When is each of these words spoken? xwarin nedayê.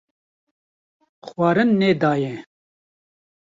xwarin 1.27 1.71
nedayê. 1.79 2.35